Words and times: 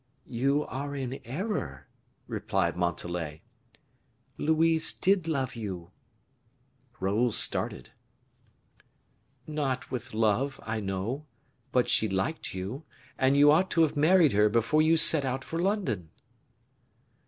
"You 0.31 0.65
are 0.65 0.95
in 0.95 1.19
error," 1.23 1.87
replied 2.25 2.75
Montalais; 2.75 3.43
"Louise 4.35 4.93
did 4.93 5.27
love 5.27 5.55
you." 5.55 5.91
Raoul 6.99 7.31
started. 7.31 7.91
"Not 9.45 9.91
with 9.91 10.15
love, 10.15 10.59
I 10.63 10.79
know; 10.79 11.27
but 11.71 11.87
she 11.87 12.09
liked 12.09 12.55
you, 12.55 12.83
and 13.15 13.37
you 13.37 13.51
ought 13.51 13.69
to 13.69 13.83
have 13.83 13.95
married 13.95 14.31
her 14.33 14.49
before 14.49 14.81
you 14.81 14.97
set 14.97 15.23
out 15.23 15.43
for 15.43 15.59
London." 15.59 16.09